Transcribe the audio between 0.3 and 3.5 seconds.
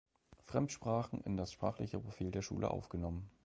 Fremdsprache in das sprachliche Profil der Schule aufgenommen.